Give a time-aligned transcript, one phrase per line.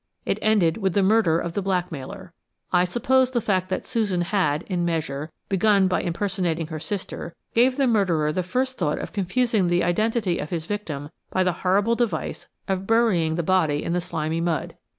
[0.25, 2.33] It ended with the murder of the blackmailer.
[2.73, 7.77] I suppose the fact that Susan had, in measure, begun by impersonating her sister, gave
[7.77, 11.93] the murderer the first thought of confusing the identity of his victim by the horrible
[11.93, 14.75] device of burying the body in the slimy mud.